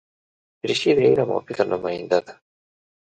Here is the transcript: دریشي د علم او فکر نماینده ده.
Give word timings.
دریشي 0.61 0.91
د 0.95 0.99
علم 1.07 1.29
او 1.35 1.39
فکر 1.47 1.65
نماینده 1.73 2.19
ده. 2.25 2.33